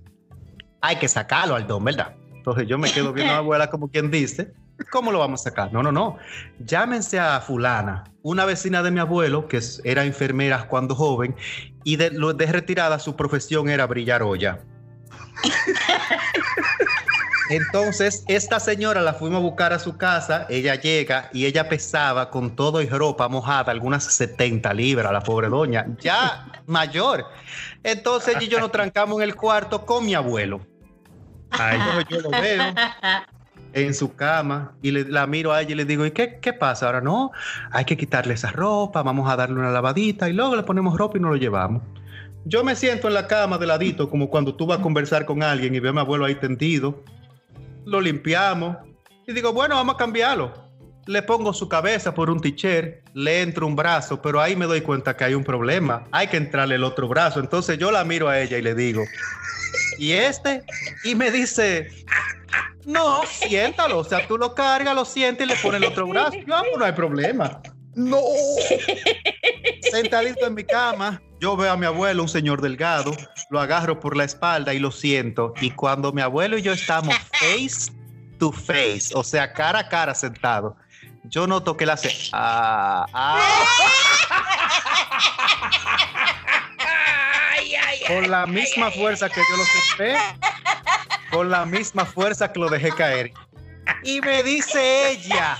[0.80, 2.14] Hay que sacarlo al don, ¿verdad?
[2.34, 4.54] Entonces yo me quedo viendo a mi abuela como quien dice,
[4.90, 5.72] ¿cómo lo vamos a sacar?
[5.72, 6.18] No, no, no.
[6.58, 11.34] Llámense a fulana, una vecina de mi abuelo, que era enfermera cuando joven,
[11.84, 14.60] y de, de retirada su profesión era brillar olla.
[17.50, 22.30] Entonces, esta señora la fuimos a buscar a su casa, ella llega y ella pesaba
[22.30, 27.26] con todo y ropa mojada, algunas 70 libras, la pobre doña, ya mayor.
[27.82, 30.66] Entonces, y yo nos trancamos en el cuarto con mi abuelo.
[31.50, 32.72] Ahí yo lo veo
[33.72, 36.52] en su cama y le, la miro a ella y le digo, ¿y qué, qué
[36.52, 36.86] pasa?
[36.86, 37.30] Ahora no,
[37.70, 41.18] hay que quitarle esa ropa, vamos a darle una lavadita y luego le ponemos ropa
[41.18, 41.82] y nos lo llevamos.
[42.44, 45.42] Yo me siento en la cama de ladito, como cuando tú vas a conversar con
[45.42, 47.02] alguien y veo a mi abuelo ahí tendido.
[47.84, 48.76] Lo limpiamos
[49.26, 50.52] y digo, bueno, vamos a cambiarlo.
[51.06, 54.80] Le pongo su cabeza por un ticher, le entro un brazo, pero ahí me doy
[54.80, 56.04] cuenta que hay un problema.
[56.10, 57.38] Hay que entrarle el otro brazo.
[57.38, 59.04] Entonces yo la miro a ella y le digo,
[59.98, 60.64] ¿y este?
[61.04, 61.88] Y me dice,
[62.84, 63.98] no, siéntalo.
[63.98, 66.36] O sea, tú lo cargas, lo sientes y le pones el otro brazo.
[66.46, 67.60] Yo, no hay problema.
[67.94, 68.20] No.
[69.90, 73.14] Sentadito en mi cama, yo veo a mi abuelo, un señor delgado,
[73.50, 75.52] lo agarro por la espalda y lo siento.
[75.60, 77.92] Y cuando mi abuelo y yo estamos face
[78.38, 80.76] to face, o sea, cara a cara sentado,
[81.24, 82.10] yo noto que él hace.
[82.32, 83.38] Ah, ah.
[88.06, 90.16] con la misma fuerza que yo lo senté,
[91.32, 93.32] con la misma fuerza que lo dejé caer.
[94.04, 95.58] Y me dice ella,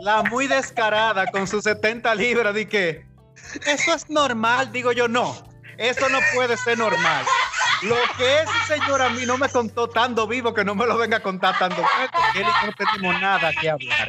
[0.00, 3.06] la muy descarada con sus 70 libras, de que
[3.66, 4.72] eso es normal.
[4.72, 5.34] Digo yo, no,
[5.78, 7.24] eso no puede ser normal.
[7.82, 10.96] Lo que ese señor a mí no me contó tanto vivo que no me lo
[10.96, 14.08] venga a contar tanto no tenemos nada que hablar.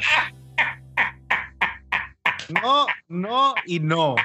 [2.49, 4.15] No, no y no.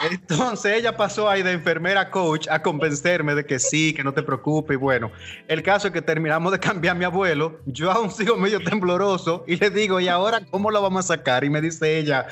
[0.00, 4.22] Entonces ella pasó ahí de enfermera coach a convencerme de que sí, que no te
[4.22, 4.74] preocupes.
[4.74, 5.10] Y bueno,
[5.48, 7.60] el caso es que terminamos de cambiar a mi abuelo.
[7.66, 11.44] Yo aún sigo medio tembloroso y le digo, ¿y ahora cómo lo vamos a sacar?
[11.44, 12.26] Y me dice ella,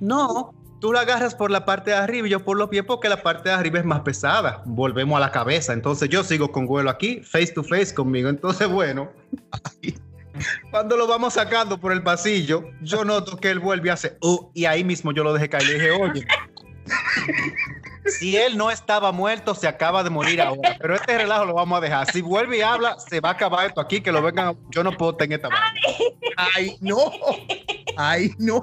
[0.00, 3.08] no, tú la agarras por la parte de arriba y yo por los pies porque
[3.08, 4.62] la parte de arriba es más pesada.
[4.64, 5.72] Volvemos a la cabeza.
[5.72, 8.30] Entonces yo sigo con vuelo aquí, face to face conmigo.
[8.30, 9.10] Entonces, bueno,
[10.70, 14.50] cuando lo vamos sacando por el pasillo, yo noto que él vuelve a hacer, uh,
[14.54, 16.26] y ahí mismo yo lo dejé caer le dije, oye.
[18.06, 20.76] Si él no estaba muerto, se acaba de morir ahora.
[20.78, 22.10] Pero este relajo lo vamos a dejar.
[22.12, 24.58] Si vuelve y habla, se va a acabar esto aquí, que lo vengan.
[24.70, 25.80] Yo no puedo tener esta vaina.
[26.36, 27.12] Ay, no.
[27.96, 28.60] Ay, no.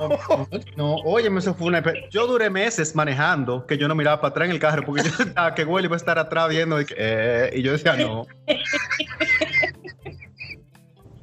[0.75, 1.83] No, oye, eso fue una.
[2.11, 5.17] Yo duré meses manejando, que yo no miraba para atrás en el carro, porque yo
[5.17, 6.79] pensaba que Willy iba a estar atrás viendo.
[6.79, 8.27] Y, que, eh, y yo decía, no.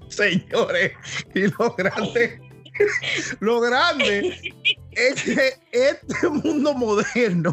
[0.09, 0.93] Señores,
[1.35, 2.41] y lo grande,
[3.41, 4.55] lo grande
[4.99, 7.53] es que este mundo moderno,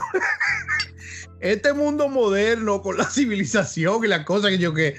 [1.40, 4.96] este mundo moderno con la civilización y las cosas que yo que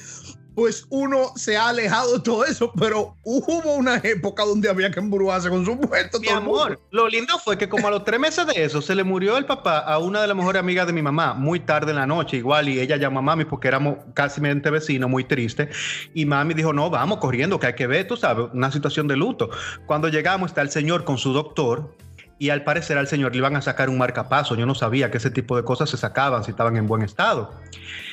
[0.57, 5.01] pues uno se ha alejado de todo eso, pero hubo una época donde había que
[5.01, 6.19] embrujarse con su muerto.
[6.19, 9.05] Mi amor, lo lindo fue que como a los tres meses de eso se le
[9.05, 11.97] murió el papá a una de las mejores amigas de mi mamá, muy tarde en
[11.97, 15.69] la noche, igual, y ella llamó a mami porque éramos casi vecinos, muy triste,
[16.15, 19.17] y mami dijo, no, vamos corriendo, que hay que ver, tú sabes, una situación de
[19.17, 19.51] luto.
[19.85, 21.95] Cuando llegamos está el señor con su doctor,
[22.39, 24.55] y al parecer al señor le iban a sacar un marcapaso.
[24.55, 27.55] Yo no sabía que ese tipo de cosas se sacaban si estaban en buen estado.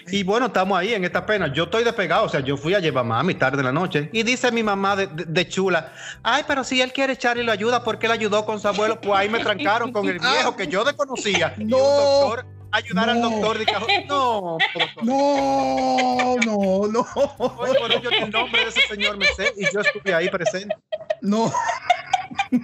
[0.08, 1.48] Y bueno, estamos ahí en esta pena.
[1.48, 4.10] Yo estoy despegado, o sea, yo fui a llevar a mami tarde en la noche
[4.14, 5.92] y dice mi mamá de, chula,
[6.24, 9.20] ay, pero si él quiere echarle la ayuda porque él ayudó con su abuelo, pues
[9.20, 11.54] ahí me trancaron con el viejo que yo desconocía.
[11.58, 11.74] No.
[11.74, 13.58] Y un doctor ayudar al doctor.
[14.10, 14.58] no,
[15.04, 17.08] no, no, no.
[17.38, 20.76] Oye, ello el nombre de ese señor me sé y yo estuve ahí presente.
[21.22, 21.52] No,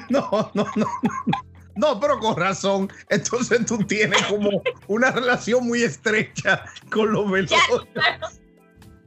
[0.09, 0.87] no, no, no.
[1.79, 2.91] No, pero con razón.
[3.07, 7.87] Entonces tú tienes como una relación muy estrecha con los velorios.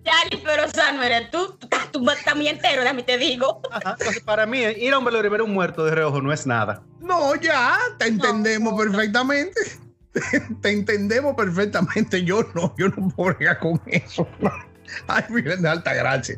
[0.04, 1.58] Charlie, pero o sea, no eres tú.
[1.92, 3.60] Tú, estás muy entero, déjame te digo.
[3.74, 6.46] Entonces, para mí, ir a un velorio y ver un muerto de reojo no es
[6.46, 6.82] nada.
[7.00, 9.60] No, ya, te entendemos perfectamente.
[10.62, 12.24] Te, entendemos perfectamente.
[12.24, 14.26] Yo no, yo no puedo con eso.
[15.06, 16.36] Ay, miren de alta gracia.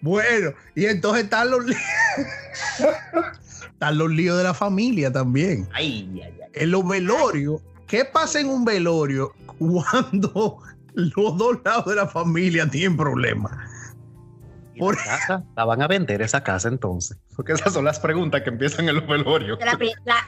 [0.00, 1.64] Bueno, y entonces están los
[3.76, 5.68] están los líos de la familia también.
[5.74, 6.50] Ay, ay, ay.
[6.54, 10.58] En los velorios, ¿qué pasa en un velorio cuando
[10.94, 13.52] los dos lados de la familia tienen problemas?
[14.78, 14.96] Por...
[14.96, 17.18] La, la van a vender esa casa entonces.
[17.34, 19.58] Porque esas son las preguntas que empiezan en los velorios.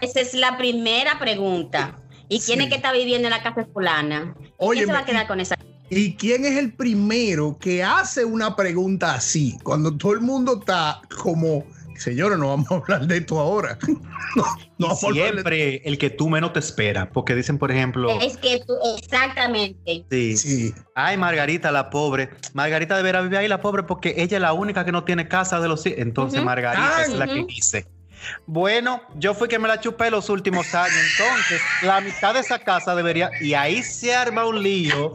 [0.02, 1.96] esa es la primera pregunta.
[2.28, 4.34] ¿Y quién es que está viviendo en la casa fulana?
[4.58, 5.56] ¿Quién se va a quedar con esa?
[5.88, 9.56] ¿Y quién es el primero que hace una pregunta así?
[9.62, 11.64] Cuando todo el mundo está como
[11.98, 13.78] señores, no vamos a hablar de esto ahora.
[14.36, 14.44] no,
[14.78, 18.10] no siempre el que tú menos te esperas, porque dicen, por ejemplo.
[18.20, 20.04] Es que tú, exactamente.
[20.10, 20.36] Sí.
[20.36, 20.74] sí.
[20.94, 22.30] Ay, Margarita, la pobre.
[22.54, 25.60] Margarita deberá vivir ahí, la pobre, porque ella es la única que no tiene casa
[25.60, 25.84] de los.
[25.86, 27.86] Entonces, Margarita es la que dice.
[28.46, 32.58] Bueno, yo fui que me la chupé los últimos años, entonces la mitad de esa
[32.58, 35.12] casa debería, y ahí se arma un lío,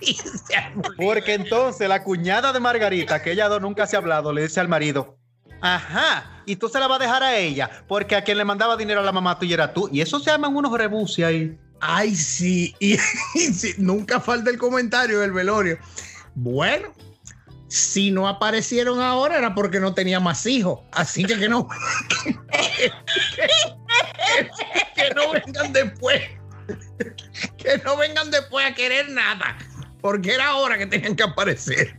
[0.96, 4.68] porque entonces la cuñada de Margarita, que ella nunca se ha hablado, le dice al
[4.68, 5.15] marido,
[5.60, 6.42] Ajá.
[6.46, 9.00] Y tú se la vas a dejar a ella, porque a quien le mandaba dinero
[9.00, 9.88] a la mamá tuya era tú.
[9.92, 11.58] Y eso se llaman unos rebuses ahí.
[11.80, 12.74] Ay, sí.
[12.80, 12.96] Y,
[13.78, 15.78] nunca falta el comentario del velorio.
[16.34, 16.92] Bueno,
[17.68, 20.80] si no aparecieron ahora era porque no tenía más hijos.
[20.92, 21.68] Así que que no.
[24.94, 26.22] que, no vengan después.
[27.58, 29.56] Que no vengan después a querer nada.
[30.00, 31.98] Porque era ahora que tenían que aparecer.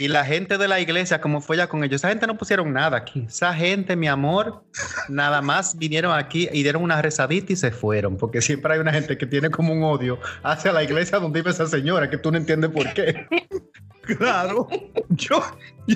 [0.00, 2.72] Y la gente de la iglesia, como fue ya con ellos, esa gente no pusieron
[2.72, 3.26] nada aquí.
[3.28, 4.64] Esa gente, mi amor,
[5.10, 8.16] nada más vinieron aquí y dieron una rezadita y se fueron.
[8.16, 11.50] Porque siempre hay una gente que tiene como un odio hacia la iglesia donde vive
[11.50, 13.26] esa señora, que tú no entiendes por qué.
[14.16, 14.66] Claro.
[15.10, 15.40] Yo,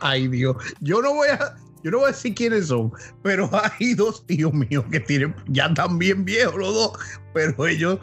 [0.00, 3.94] ay Dios, yo no voy a, yo no voy a decir quiénes son, pero hay
[3.94, 6.92] dos tíos míos que tienen, ya están bien viejos los dos,
[7.32, 7.98] pero ellos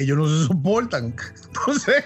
[0.00, 1.14] ellos no se soportan.
[1.46, 2.04] Entonces,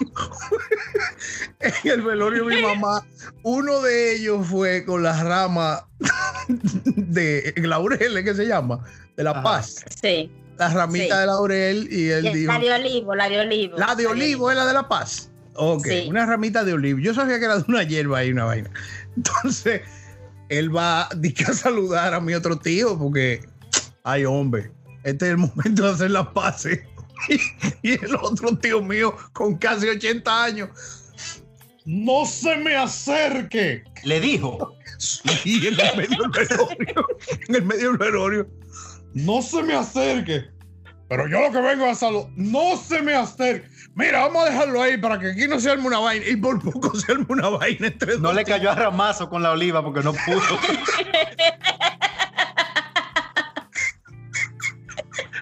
[1.60, 3.06] en el velorio de mi mamá,
[3.42, 5.84] uno de ellos fue con las ramas
[6.84, 8.84] de laurel, ¿qué se llama?
[9.16, 9.84] De la paz.
[10.02, 10.30] Sí.
[10.58, 12.52] La ramita de laurel y él dijo.
[12.52, 13.78] La de olivo, la de olivo.
[13.78, 15.30] La de olivo es la de la paz.
[15.54, 16.98] Ok, una ramita de olivo.
[16.98, 18.70] Yo sabía que era de una hierba y una vaina.
[19.16, 19.82] Entonces,
[20.48, 23.40] él va a saludar a mi otro tío porque,
[24.02, 24.72] ay, hombre,
[25.04, 26.80] este es el momento de hacer las paces.
[27.82, 30.70] y el otro tío mío con casi 80 años.
[31.84, 33.82] No se me acerque.
[34.04, 34.74] Le dijo.
[35.44, 37.06] Y en el medio del velorio.
[37.48, 38.50] En el medio del velorio.
[39.14, 40.44] No se me acerque.
[41.08, 42.28] Pero yo lo que vengo a saludar.
[42.36, 43.66] No se me acerque.
[43.94, 46.26] Mira, vamos a dejarlo ahí para que aquí no se arme una vaina.
[46.26, 49.52] Y por poco se arme una vaina entre No le cayó a ramazo con la
[49.52, 50.40] oliva porque no pudo.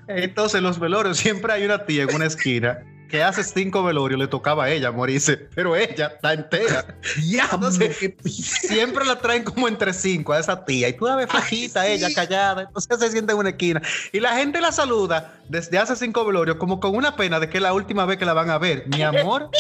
[0.09, 4.27] Entonces, los velorios siempre hay una tía en una esquina que hace cinco velorios, le
[4.27, 6.99] tocaba a ella morirse, pero ella está entera.
[7.25, 10.89] Ya, Entonces, siempre la traen como entre cinco a esa tía.
[10.89, 12.63] Y tú la ves flojita, Ay, ella callada.
[12.63, 13.83] Entonces se siente en una esquina.
[14.13, 17.59] Y la gente la saluda desde hace cinco velorios, como con una pena de que
[17.59, 18.85] es la última vez que la van a ver.
[18.89, 19.51] Mi amor,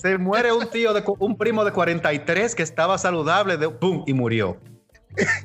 [0.00, 4.14] se muere un tío, de, un primo de 43 que estaba saludable, de, pum, y
[4.14, 4.58] murió.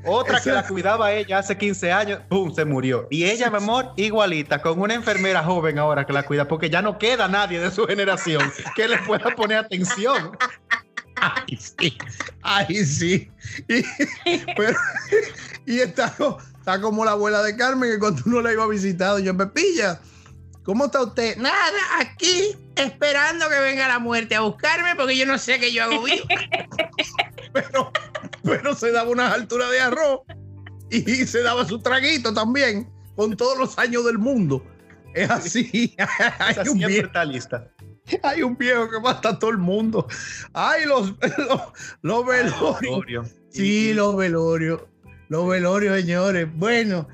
[0.06, 3.08] Otra que la cuidaba ella hace 15 años, pum, se murió.
[3.10, 6.82] Y ella, mi amor, igualita, con una enfermera joven ahora que la cuida, porque ya
[6.82, 10.38] no queda nadie de su generación que le pueda poner atención.
[11.20, 11.98] Ay, sí.
[12.44, 13.30] Ay, sí.
[13.68, 13.84] Y,
[14.56, 14.78] pero-
[15.66, 18.68] y está, co- está como la abuela de Carmen, que cuando uno la iba a
[18.68, 20.00] visitar, yo Pepilla,
[20.64, 21.36] ¿cómo está usted?
[21.38, 21.56] Nada,
[22.00, 26.04] aquí esperando que venga la muerte a buscarme porque yo no sé qué yo hago
[26.04, 26.26] vivo.
[27.54, 27.92] pero,
[28.48, 30.22] pero se daba unas alturas de arroz
[30.90, 34.64] y se daba su traguito también, con todos los años del mundo.
[35.14, 35.96] Es así.
[36.40, 37.68] Hay Esa un siempre viejo está lista.
[38.24, 40.08] hay un viejo que mata a todo el mundo.
[40.54, 41.62] Ay, los, los,
[42.02, 42.80] los velorios.
[42.80, 43.24] Velorio.
[43.50, 44.82] Sí, los velorios.
[45.30, 46.48] Los velorios, señores.
[46.56, 47.08] Bueno,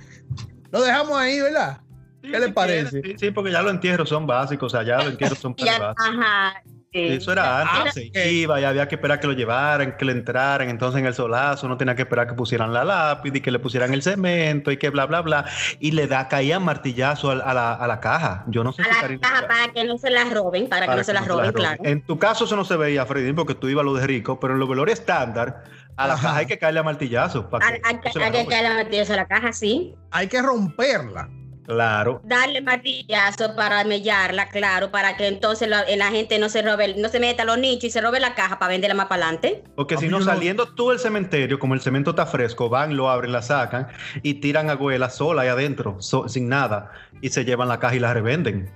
[0.72, 1.82] lo dejamos ahí, ¿verdad?
[2.22, 3.02] Sí, ¿Qué le si parece?
[3.02, 5.80] Sí, sí, porque ya los entierros son básicos, o sea, ya los entierros son Ya,
[5.80, 6.06] básicos.
[6.19, 6.63] ajá.
[6.93, 7.08] Sí.
[7.08, 10.69] Eso era antes, se iba y había que esperar que lo llevaran, que le entraran,
[10.69, 13.60] entonces en el solazo no tenía que esperar que pusieran la lápiz y que le
[13.60, 15.45] pusieran el cemento y que bla, bla, bla,
[15.79, 18.43] y le da, caían martillazo al- a, la, a la caja.
[18.47, 20.88] Yo no sé A si la Karina- caja para que no se la roben, para,
[20.88, 21.82] que no se la roben, claro.
[21.86, 24.39] En tu caso eso no se veía, Freddy, porque tú ibas a lo de rico,
[24.39, 25.63] pero en los velorios estándar,
[25.97, 26.23] a la Ajá.
[26.27, 27.49] caja hay que caerle a martillazo.
[27.49, 28.01] Para Hay que hay no
[28.32, 29.93] que hay caerle martillazo a la caja, sí.
[30.12, 31.29] Hay que romperla.
[31.65, 32.21] Claro.
[32.26, 37.08] Darle martillazo para mellarla, claro, para que entonces la, la gente no se robe, no
[37.10, 39.63] se meta a los nichos y se robe la caja para venderla más para adelante.
[39.76, 43.32] Porque si no, saliendo tú del cementerio, como el cemento está fresco, van, lo abren,
[43.32, 43.88] la sacan
[44.23, 47.99] y tiran agüela sola ahí adentro, so- sin nada, y se llevan la caja y
[47.99, 48.69] la revenden.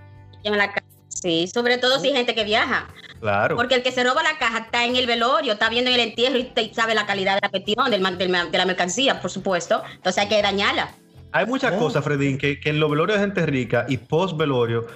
[0.44, 0.86] Llevan la caja.
[1.10, 2.88] Sí, sobre todo si hay gente que viaja.
[3.20, 3.56] Claro.
[3.56, 6.08] Porque el que se roba la caja está en el velorio, está viendo en el
[6.10, 9.20] entierro y sabe la calidad de la cuestión, del, man- del ma- de la mercancía,
[9.20, 9.84] por supuesto.
[9.96, 10.92] Entonces hay que dañarla.
[11.38, 14.88] Hay muchas cosas, Fredín, que, que en los velorios de gente rica y post velorio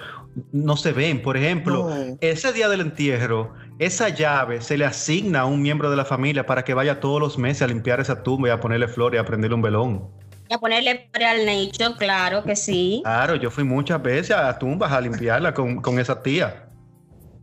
[0.52, 1.22] no se ven.
[1.22, 2.16] Por ejemplo, No.
[2.20, 6.44] ese día del entierro, esa llave se le asigna a un miembro de la familia
[6.46, 9.20] para que vaya todos los meses a limpiar esa tumba y a ponerle flores y
[9.20, 10.08] a prenderle un velón.
[10.48, 13.00] Y a ponerle flores al nicho, claro que sí.
[13.04, 16.66] Claro, yo fui muchas veces a tumbas a limpiarla con, con esa tía.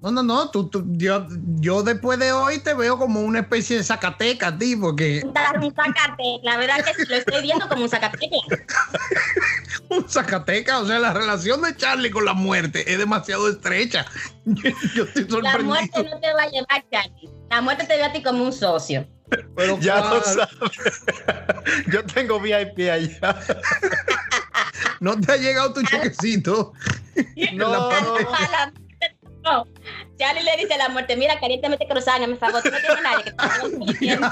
[0.01, 0.49] No, no, no.
[0.49, 1.27] Tú, tú- yo,
[1.59, 5.33] yo después de hoy te veo como una especie de zacateca a ti, porque Un
[5.33, 8.17] zacate, la verdad que sí, lo estoy viendo como un zacate.
[9.89, 14.05] un zacateca, o sea, la relación de Charlie con la muerte es demasiado estrecha.
[14.45, 15.63] Yo estoy La sorprendido.
[15.65, 17.29] muerte no te va a llevar, Charlie.
[17.49, 19.05] La muerte te ve a ti como un socio.
[19.55, 21.03] pero Ya lo sabes.
[21.91, 23.37] Yo tengo VIP allá.
[25.01, 26.71] no te ha llegado tu chequecito.
[27.53, 28.09] No, La no,
[29.43, 29.67] no.
[30.17, 33.23] Charlie le dice a la muerte, mira, calientemente croissant, me favor, tú no tienes nadie
[33.23, 34.29] que te esté conociendo".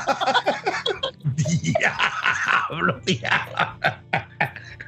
[1.61, 3.77] Diablo, diablo.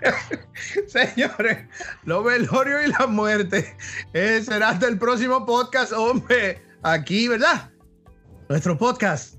[0.87, 1.65] Señores,
[2.03, 3.75] los velorios y la muerte
[4.13, 6.61] eh, será hasta el próximo podcast, hombre.
[6.83, 7.69] Aquí, ¿verdad?
[8.47, 9.35] Nuestro podcast.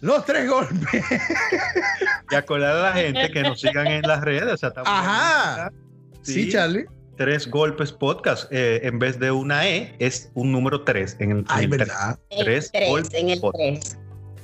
[0.00, 1.04] Los tres golpes.
[2.30, 4.54] Y acordar a la gente que nos sigan en las redes.
[4.54, 5.70] O sea, estamos Ajá.
[6.22, 6.86] Sí, Charlie.
[7.16, 8.50] Tres golpes podcast.
[8.50, 11.16] eh, en vez de una E, es un número tres.
[11.18, 12.18] En el, Ay, en el verdad.
[12.30, 13.82] En Tres el golpes tres, en el podcast.
[13.82, 13.96] tres.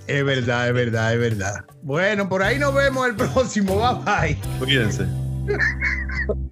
[0.08, 1.64] Es verdad, es verdad, es verdad.
[1.82, 3.76] Bueno, por ahí nos vemos el próximo.
[4.04, 4.58] Bye bye.
[4.58, 5.06] Cuídense.